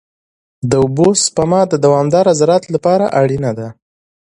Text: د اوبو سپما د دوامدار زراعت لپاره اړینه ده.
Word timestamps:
د 0.69 0.71
اوبو 0.83 1.07
سپما 1.23 1.61
د 1.69 1.73
دوامدار 1.85 2.25
زراعت 2.39 2.65
لپاره 2.75 3.05
اړینه 3.21 3.51
ده. 3.57 3.67